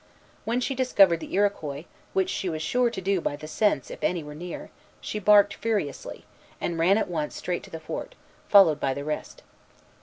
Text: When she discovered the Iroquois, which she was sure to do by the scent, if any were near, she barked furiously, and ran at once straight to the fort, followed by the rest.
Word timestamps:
When 0.45 0.59
she 0.59 0.73
discovered 0.73 1.19
the 1.19 1.31
Iroquois, 1.31 1.85
which 2.13 2.31
she 2.31 2.49
was 2.49 2.63
sure 2.63 2.89
to 2.89 3.01
do 3.01 3.21
by 3.21 3.35
the 3.35 3.47
scent, 3.47 3.91
if 3.91 4.03
any 4.03 4.23
were 4.23 4.33
near, 4.33 4.71
she 4.99 5.19
barked 5.19 5.53
furiously, 5.53 6.25
and 6.59 6.79
ran 6.79 6.97
at 6.97 7.07
once 7.07 7.35
straight 7.35 7.61
to 7.65 7.69
the 7.69 7.79
fort, 7.79 8.15
followed 8.49 8.79
by 8.79 8.95
the 8.95 9.03
rest. 9.05 9.43